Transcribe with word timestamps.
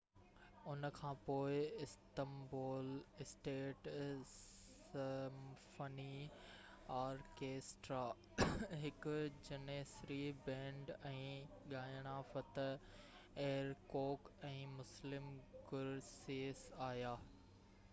ان 0.71 0.85
کانپوءِ 0.99 1.57
Istanbul 1.81 2.87
state 3.25 3.89
symphony 4.91 6.15
orchestra 7.01 8.01
هڪ 8.85 9.15
janissary 9.49 10.19
band 10.49 10.91
۽ 11.13 11.23
ڳائڻا 11.77 12.17
فتح 12.33 12.91
ايرڪوڪ 13.47 14.33
۽ 14.53 14.57
مسلم 14.81 15.31
گُرسيس 15.71 16.67
آيا 16.91 17.17